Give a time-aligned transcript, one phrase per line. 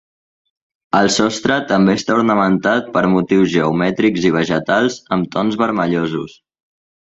[0.99, 6.39] El sostre també està ornamentat per motius geomètrics i vegetals amb tons vermellosos.